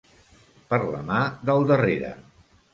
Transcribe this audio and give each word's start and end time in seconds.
Per 0.71 0.79
la 0.85 1.03
mà 1.11 1.21
del 1.51 1.71
darrere. 1.75 2.13